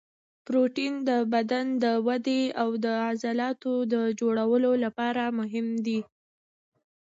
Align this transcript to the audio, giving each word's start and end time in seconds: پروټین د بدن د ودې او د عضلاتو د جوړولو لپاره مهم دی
پروټین 0.45 0.93
د 1.09 1.11
بدن 1.33 1.65
د 1.83 1.85
ودې 2.07 2.43
او 2.61 2.69
د 2.85 2.85
عضلاتو 3.07 3.73
د 3.93 3.95
جوړولو 4.19 4.71
لپاره 4.83 5.23
مهم 5.39 5.67
دی 5.85 5.99